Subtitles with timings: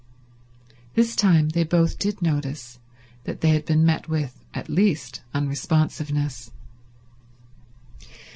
[0.95, 2.79] This time they both did notice
[3.25, 6.49] that they had been met with, at least, unresponsiveness.